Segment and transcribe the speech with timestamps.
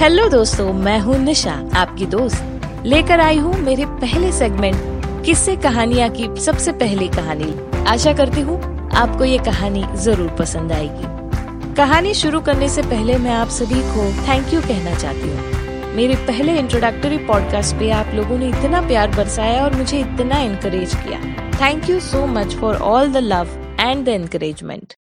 [0.00, 6.08] Hello दोस्तों, मैं हूँ निशा, आपकी दोस्त। लेकर आई हूँ मेरे पहले सेगमेंट किस्से कहानियाँ
[6.10, 7.52] की सबसे पहली कहानी।
[7.88, 8.56] आशा करती हूँ
[8.92, 14.08] आपको ये कहानी ज़रूर पसंद आएगी। कहानी शुरू करने से पहले मैं आप सभी को
[14.28, 19.14] थैंक यू कहना चाहती हूँ। मेरे पहले इंट्रोडक्टरी पॉडकास्ट पे आप लोगों ने इतना प्यार
[19.16, 21.20] बरसाया और मुझे इतना इनकरेज किया।
[21.60, 24.94] Thank you so much for all the love and the encouragement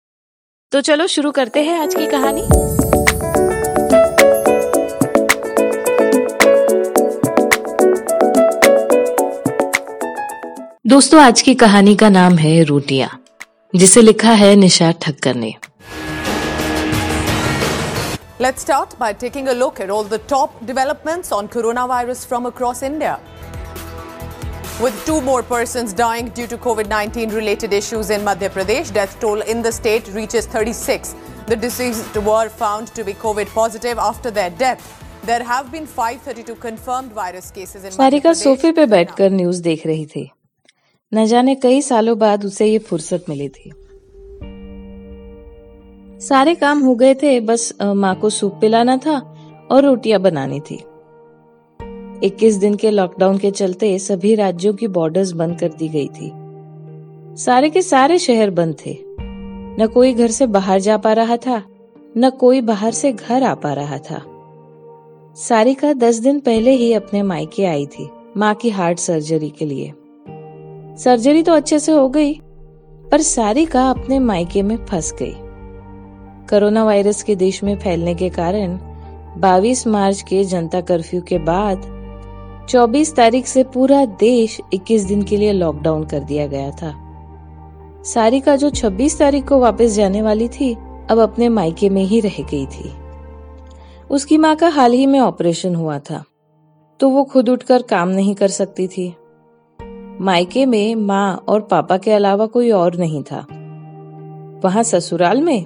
[0.71, 2.47] तो चलो शुरू करते हैं आज की कहानी।
[10.97, 13.09] दोस्तों आज की कहानी का नाम है रोटियाँ
[13.73, 15.51] जिसे लिखा है निशा ठक्कर ने
[18.43, 22.81] Let's start by taking a look at all the top developments on coronavirus from across
[22.87, 23.11] India.
[24.85, 29.13] With two more persons dying due to COVID 19 related issues in Madhya Pradesh, death
[29.25, 31.13] toll in the state reaches 36.
[31.51, 34.89] The deceased were found to be COVID positive after their death.
[35.29, 38.43] There have been 532 confirmed virus cases in Madhya Pradesh.
[38.43, 40.27] सोफे पे बैठकर news देख रही थी
[41.13, 43.71] न जाने कई सालों बाद उसे ये फुर्सत मिली थी।
[46.19, 49.17] सारे काम हो गए थे, बस माँ को सूप पिलाना था
[49.71, 50.75] और रोटियाँ बनानी थी।
[52.23, 56.31] 21 दिन के लॉकडाउन के चलते सभी राज्यों की बॉर्डर्स बंद कर दी गई थी।
[57.35, 58.97] सारे के सारे शहर बंद थे।
[59.79, 61.61] न कोई घर से बाहर जा पा रहा था,
[62.17, 64.21] न कोई बाहर से घर आ पा रहा था।
[65.37, 69.93] सारिका दस दिन पहले ही अपने मायके आई थी, माँ की हार्ट सर्जरी के लिए।
[70.97, 72.33] सर्जरी तो अच्छे से हो गई,
[73.11, 75.33] पर सारिका अपने मायके में फंस गई।
[76.49, 78.77] कोरोना वायरस के देश में फैलने के कारण
[79.41, 81.81] 22 मार्च के जनता कर्फ्यू के बाद
[82.69, 86.93] 24 तारीख से पूरा देश 21 दिन के लिए लॉकडाउन कर दिया गया था।
[88.05, 90.73] सारिका जो 26 तारीख को वापस जाने वाली थी,
[91.11, 92.91] अब अपने मायके में ही रह गई थी।
[94.09, 96.23] उसकी माँ का हाल ही में ऑपरेशन हुआ था
[96.99, 99.13] तो वो खुद उठकर काम नहीं कर सकती थी।
[100.21, 103.47] मायके में माँ और पापा के अलावा कोई और नहीं था।
[104.63, 105.65] वहाँ ससुराल में?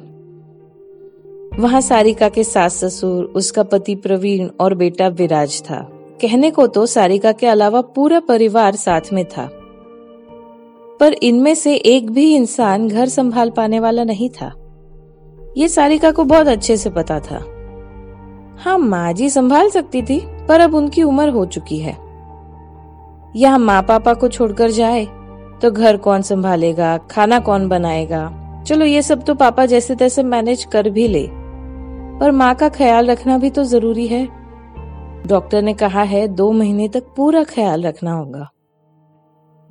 [1.60, 5.90] वहाँ सारिका के सास ससुर, उसका पति प्रवीण और बेटा विराज था।
[6.22, 9.50] कहने को तो सारिका के अलावा पूरा परिवार साथ में था।
[11.00, 14.54] पर इनमें से एक भी इंसान घर संभाल पाने वाला नहीं था।
[15.58, 17.46] ये सारिका को बहुत अच्छे से पता था।
[18.58, 22.11] हाँ माँ जी संभाल सकती थी, पर अब उनकी उम्र हो चुकी है।
[23.36, 25.06] यहाँ माँ पापा को छोड़कर जाए
[25.62, 28.30] तो घर कौन संभालेगा, खाना कौन बनाएगा?
[28.68, 31.28] चलो, ये सब तो पापा जैसे तैसे मैनेज कर भी ले।
[32.20, 34.26] पर माँ का ख्याल रखना भी तो ज़रूरी है।
[35.28, 38.50] डॉक्टर ने कहा है, दो महीने तक पूरा ख्याल रखना होगा।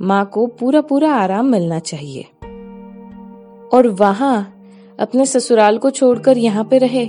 [0.00, 2.22] माँ को पूरा पूरा आराम मिलना चाहिए।
[3.72, 4.56] और वहाँ
[5.00, 7.06] अपने ससुराल को छोड़कर यहाँ पे रहे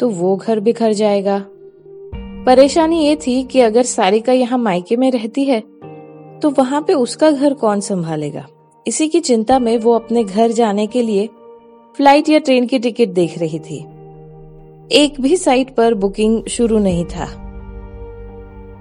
[0.00, 1.44] तो वो घर बिखर जाएगा।
[2.46, 5.62] परेशानी ये थी कि अगर सारिका यहाँ मायके में रहती है
[6.42, 8.46] तो वहाँ पे उसका घर कौन संभालेगा?
[8.86, 11.26] इसी की चिंता में वो अपने घर जाने के लिए
[11.96, 13.78] फ़्लाइट या ट्रेन की टिकट देख रही थी।
[14.94, 17.26] एक भी साइट पर बुकिंग शुरू नहीं था।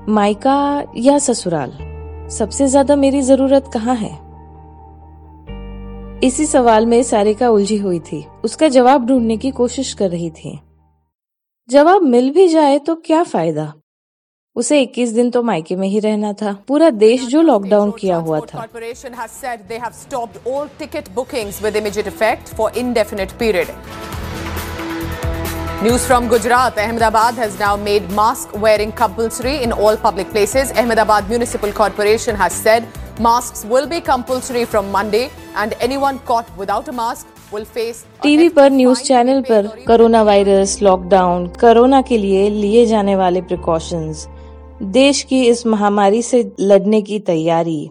[0.09, 1.71] मायका या ससुराल?
[2.29, 4.11] सबसे ज़्यादा मेरी ज़रूरत कहाँ है?
[6.23, 10.59] इसी सवाल में सारिका उलझी हुई थी। उसका जवाब ढूँढने की कोशिश कर रही थी।
[11.69, 13.73] जवाब मिल भी जाए तो क्या फ़ायदा?
[14.55, 18.39] उसे 21 दिन तो मायके में ही रहना था पूरा देश जो लॉकडाउन किया हुआ
[18.45, 18.65] था
[25.81, 26.75] News from Gujarat.
[26.77, 30.73] Ahmedabad has now made mask wearing compulsory in all public places.
[30.73, 32.85] Ahmedabad Municipal Corporation has said
[33.19, 35.23] masks will be compulsory from Monday
[35.55, 40.77] and anyone caught without a mask will face TV पर news channel पर corona virus
[40.81, 44.27] lockdown corona के लिए लिए जाने वाले precautions
[44.83, 47.89] देश की इस महामारी से लड़ने की तैयारी।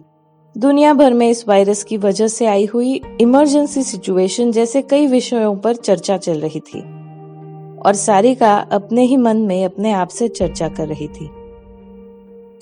[0.57, 5.55] दुनिया भर में इस वायरस की वजह से आई हुई इमरजेंसी सिचुएशन जैसे कई विषयों
[5.55, 6.79] पर चर्चा चल रही थी।
[7.81, 11.29] और सारिका अपने ही मन में अपने आप से चर्चा कर रही थी।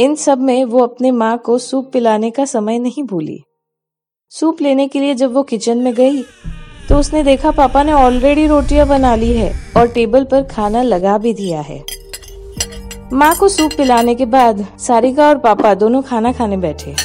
[0.04, 3.40] इन सब में वो अपने माँ को सूप पिलाने का समय नहीं भूली।
[4.30, 6.22] सूप लेने के लिए जब वो किचन में गई
[6.90, 11.18] तो उसने देखा पापा ने ऑलरेडी रोटियाँ बना ली है और टेबल पर खाना लगा
[11.18, 11.84] भी दिया है।
[13.14, 16.96] माँ को सूप पिलाने के बाद सारिका और पापा दोनों खाना खाने बैठे।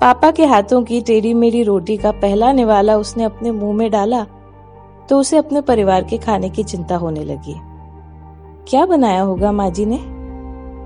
[0.00, 4.22] पापा के हाथों की टेढ़ी मेढ़ी रोटी का पहला निवाला उसने अपने मुँह में डाला
[5.08, 7.54] तो उसे अपने परिवार के खाने की चिंता होने लगी।
[8.68, 9.98] क्या बनाया होगा माँ जी ने?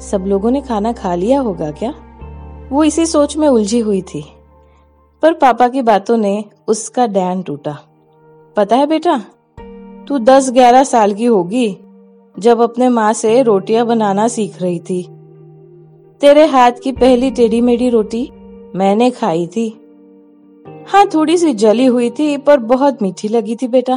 [0.00, 1.94] सब लोगों ने खाना खा लिया होगा क्या?
[2.72, 4.24] वो इसी सोच में उलझी हुई थी।
[5.22, 7.78] पर पापा की बातों ने उसका डैन टूटा।
[8.56, 9.22] पता है बेटा,
[10.08, 11.78] तू दस ग्यारह साल की होगी
[12.38, 15.02] जब अपने माँ से रोटियाँ बनाना सीख रही थी।
[16.20, 18.30] तेरे हाथ की पहली टेढ़ी मेढ़ी रोटी
[18.74, 19.68] मैंने खाई थी।
[20.88, 23.96] हाँ थोड़ी सी जली हुई थी, पर बहुत मीठी लगी थी बेटा।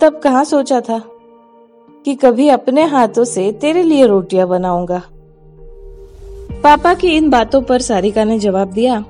[0.00, 1.02] तब कहा सोचा था
[2.04, 5.02] कि कभी अपने हाथों से तेरे लिए रोटियाँ बनाऊँगा।
[6.62, 9.04] पापा की इन बातों पर सारिका ने जवाब दिया,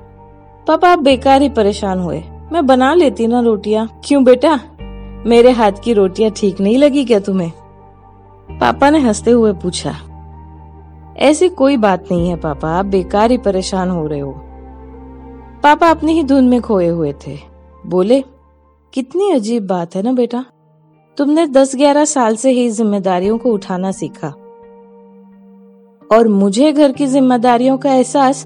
[0.67, 4.59] पापा, आप बेकार ही परेशान हुए। मैं बना लेती ना रोटियाँ। क्यों बेटा?
[5.25, 7.51] मेरे हाथ की रोटियाँ ठीक नहीं लगी क्या तुम्हें?
[8.51, 9.95] पापा ने हँसते हुए पूछा,
[11.17, 14.31] ऐसी कोई बात नहीं है पापा, आप बेकार ही परेशान हो रहे हो।
[15.63, 17.37] पापा अपनी ही धुन में खोए हुए थे।
[17.87, 18.23] बोले,
[18.93, 20.45] कितनी अजीब बात है ना बेटा।
[21.17, 24.27] तुमने दस ग्यारह साल से ही जिम्मेदारियों को उठाना सीखा।
[26.11, 28.45] और मुझे घर की जिम्मेदारियों का एहसास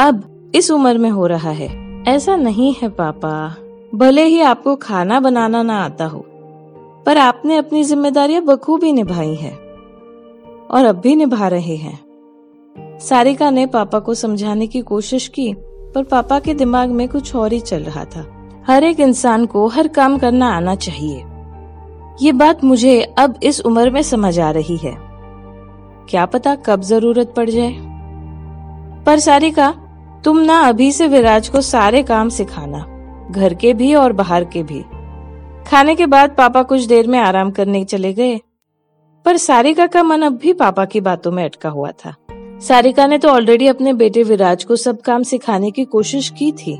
[0.00, 3.56] अब इस उम्र में हो रहा है। ऐसा नहीं है पापा।
[3.94, 6.26] भले ही आपको खाना बनाना ना आता हो
[7.08, 9.56] पर आपने अपनी जिम्मेदारियाँ बखूबी निभाई हैं
[10.70, 12.00] और अब भी निभा रहे हैं।
[12.98, 15.54] सारिका ने पापा को समझाने की कोशिश की,
[15.94, 19.66] पर पापा के दिमाग में कुछ और ही चल रहा था। हर एक इंसान को
[19.66, 21.24] हर काम करना आना चाहिए।
[22.22, 24.96] ये बात मुझे अब इस उम्र में समझ आ रही है।
[26.08, 27.74] क्या पता कब ज़रूरत पड़ जाए।
[29.06, 29.74] पर सारिका,
[30.24, 32.86] तुम ना अभी से विराज को सारे काम सिखाना,
[33.30, 34.84] घर के भी और बाहर के भी।
[35.70, 38.40] खाने के बाद पापा कुछ देर में आराम करने चले गए।
[39.24, 42.14] पर सारिका का मन अब भी पापा की बातों में अटका हुआ था।
[42.60, 46.74] सारिका ने तो ऑलरेडी अपने बेटे विराज को सब काम सिखाने की कोशिश की थी।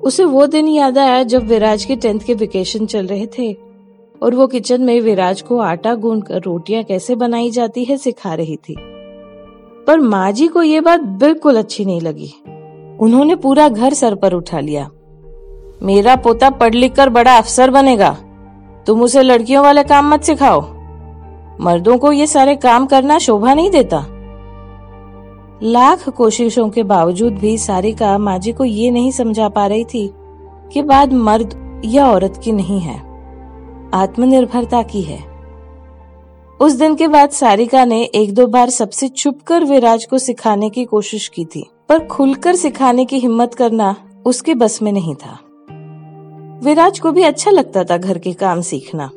[0.00, 3.52] उसे वो दिन याद आया जब विराज के टेंथ के वेकेशन चल रहे थे
[4.22, 8.34] और वो किचन में विराज को आटा गूंद कर रोटियाँ कैसे बनाई जाती है सिखा
[8.34, 8.76] रही थी।
[9.86, 12.32] पर माँ जी को ये बात बिल्कुल अच्छी नहीं लगी।
[13.00, 14.90] उन्होंने पूरा घर सर पर उठा लिया।
[15.82, 18.16] मेरा पोता पढ़ लिख कर बड़ा अफसर बनेगा।
[18.86, 20.60] तुम उसे लड़कियों वाले काम मत सिखाओ।
[21.60, 24.04] मर्दों को ये सारे काम करना शोभा नहीं देता।
[25.62, 30.10] लाख कोशिशों के बावजूद भी सारिका माँ जी को ये नहीं समझा पा रही थी
[30.72, 32.96] कि बात मर्द या औरत की नहीं है।
[33.94, 35.18] आत्मनिर्भरता की है।
[36.60, 40.84] उस दिन के बाद सारिका ने एक दो बार सबसे छुपकर विराज को सिखाने की
[40.84, 43.94] कोशिश की थी, पर खुलकर सिखाने की हिम्मत करना
[44.26, 45.38] उसके बस में नहीं था।
[46.64, 49.10] विराज को भी अच्छा लगता था घर के काम सीखना।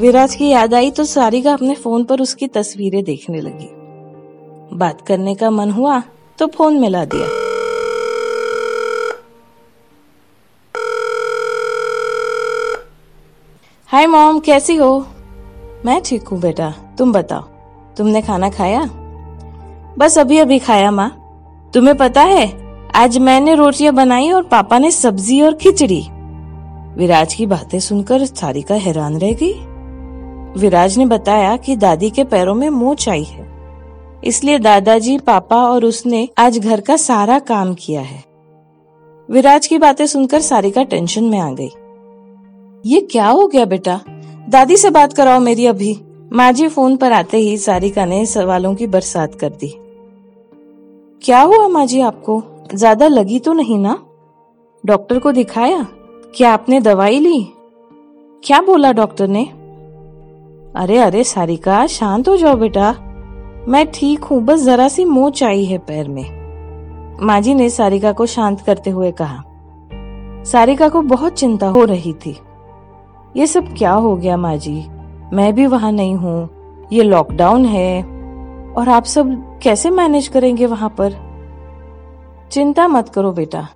[0.00, 3.68] विराज की याद आई तो सारिका अपने फ़ोन पर उसकी तस्वीरें देखने लगी।
[4.76, 6.02] बात करने का मन हुआ
[6.38, 7.26] तो फ़ोन मिला दिया।
[13.90, 15.06] हाय मॉम, कैसी हो?
[15.84, 17.42] मैं ठीक हूँ बेटा, तुम बताओ,
[17.96, 18.88] तुमने खाना खाया?
[19.98, 21.10] बस अभी अभी खाया माँ।
[21.74, 22.50] तुम्हें पता है,
[22.94, 26.04] आज मैंने रोटियाँ बनाई और पापा ने सब्ज़ी और खिचड़ी।
[26.96, 29.52] विराज की बातें सुनकर सारिका हैरान रह गई।
[30.60, 33.46] विराज ने बताया कि दादी के पैरों में मोच आई है।
[34.24, 38.24] इसलिए दादाजी, पापा और उसने आज घर का सारा काम किया है।
[39.30, 41.70] विराज की बातें सुनकर सारिका टेंशन में आ गई।
[42.90, 44.00] ये क्या हो गया बेटा?
[44.48, 46.00] दादी से बात कराओ मेरी अभी।
[46.32, 49.74] माँ जी फ़ोन पर आते ही सारिका ने सवालों की बरसात कर दी।
[51.22, 52.42] क्या हुआ माँ जी आपको?
[52.74, 53.98] ज़्यादा लगी तो नहीं ना?
[54.86, 55.86] डॉक्टर को दिखाया?
[56.36, 57.52] क्या आपने दवाई ली?
[58.44, 59.44] क्या बोला डॉक्टर ने?
[60.76, 62.92] अरे अरे, सारिका, शांत हो जाओ बेटा।
[63.68, 66.24] मैं ठीक हूँ, बस जरा सी मोच आई है पैर में।
[67.22, 69.42] माँ जी ने सारिका को शांत करते हुए कहा।
[70.44, 72.36] सारिका को बहुत चिंता हो रही थी।
[73.36, 74.86] ये सब क्या हो गया माँ जी
[75.32, 78.02] मैं भी वहाँ नहीं हूँ। ये लॉकडाउन है।
[78.74, 81.16] और आप सब कैसे मैनेज करेंगे वहाँ पर?
[82.52, 83.68] चिंता मत करो बेटा।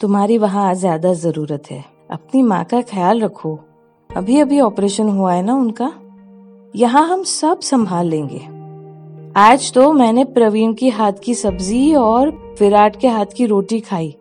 [0.00, 3.58] तुम्हारी वहाँ ज़्यादा ज़रूरत है। अपनी माँ का ख्याल रखो।
[4.10, 5.92] अभी अभी ऑपरेशन हुआ है ना उनका?
[6.74, 8.40] यहाँ हम सब संभाल लेंगे।
[9.36, 14.14] आज तो मैंने प्रवीण की हाथ की सब्ज़ी और विराट के हाथ की रोटी खाई।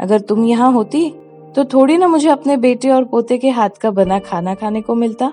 [0.00, 1.10] अगर तुम यहाँ होती
[1.56, 4.94] तो थोड़ी ना मुझे अपने बेटे और पोते के हाथ का बना खाना खाने को
[4.94, 5.32] मिलता।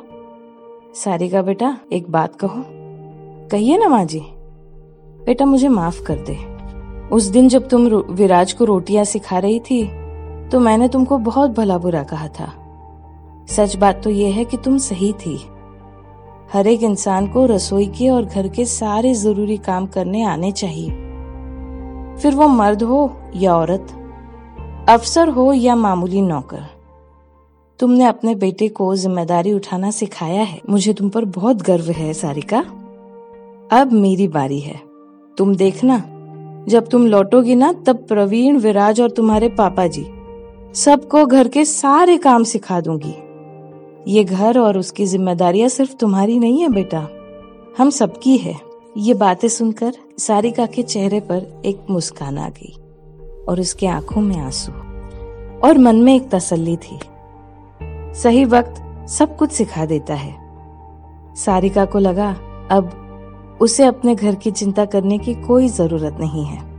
[0.96, 2.64] सारिका बेटा, एक बात कहो।
[3.52, 4.22] कहिए ना माँ जी,
[5.25, 6.38] बेटा मुझे माफ़ कर दे।
[7.10, 9.84] उस दिन जब तुम विराज को रोटियाँ सिखा रही थी
[10.52, 12.52] तो मैंने तुमको बहुत भला बुरा कहा था।
[13.50, 15.36] सच बात तो यह है कि तुम सही थी।
[16.54, 20.90] हर एक इंसान को रसोई के और घर के सारे ज़रूरी काम करने आने चाहिए।
[22.16, 23.88] फिर वो मर्द हो या औरत,
[24.90, 26.64] अफसर हो या मामूली नौकर।
[27.80, 32.60] तुमने अपने बेटे को ज़िम्मेदारी उठाना सिखाया है। मुझे तुम पर बहुत गर्व है, सारिका।
[33.72, 34.80] अब मेरी बारी है।
[35.38, 35.98] तुम देखना,
[36.68, 40.06] जब तुम लौटोगी ना, तब प्रवीण, विराज और तुम्हारे पापा जी।
[40.75, 43.15] सबको घर के सारे काम सिखा दूँगी।
[44.12, 47.08] ये घर और उसकी जिम्मेदारियाँ सिर्फ़ तुम्हारी नहीं है, बेटा।
[47.77, 48.55] हम सबकी है।
[48.98, 52.74] ये बातें सुनकर सारिका के चेहरे पर एक मुस्कान आ गई
[53.50, 54.72] और उसके आँखों में आँसू
[55.67, 57.00] और मन में एक तसल्ली थी।
[58.13, 60.36] सही वक्त सब कुछ सिखा देता है।
[61.36, 62.36] सारिका को लगा,
[62.72, 62.91] अब
[63.62, 66.75] उसे अपने घर की चिंता करने की कोई ज़रूरत नहीं है।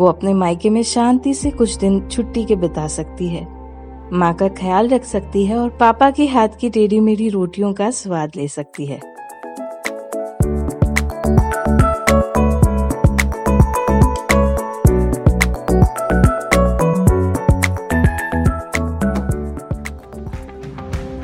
[0.00, 3.42] वो अपने मायके में शांति से कुछ दिन छुट्टी के बिता सकती है।
[4.12, 7.90] माँ का ख्याल रख सकती है और पापा के हाथ की टेढ़ी मेढ़ी रोटियों का
[7.90, 9.00] स्वाद ले सकती है।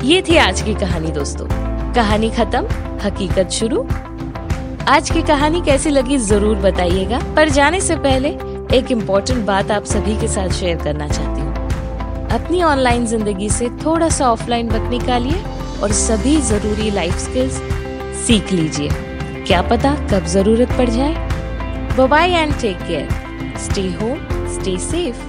[0.03, 1.47] ये थी आज की कहानी दोस्तों।
[1.93, 2.65] कहानी खत्म,
[3.03, 3.81] हकीकत शुरू।
[4.87, 8.37] आज की कहानी कैसी लगी ज़रूर बताइएगा, पर जाने से पहले
[8.73, 13.69] एक इम्पोर्टेंट बात आप सभी के साथ शेयर करना चाहती हूँ। अपनी ऑनलाइन ज़िंदगी से
[13.85, 15.43] थोड़ा सा ऑफलाइन वक्त निकालिए
[15.83, 17.61] और सभी ज़रूरी लाइफ स्किल्स
[18.25, 18.89] सीख लीजिए।
[19.47, 21.13] क्या पता कब ज़रूरत पड़ जाए?
[21.97, 24.19] Bye and take care stay home
[24.55, 25.26] stay safe